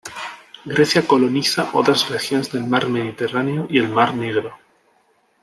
Grecia 0.65 1.05
coloniza 1.05 1.69
otras 1.73 2.09
regiones 2.09 2.51
del 2.51 2.65
mar 2.65 2.89
Mediterráneo 2.89 3.67
y 3.69 3.77
el 3.77 3.87
mar 3.87 4.15
Negro. 4.15 4.57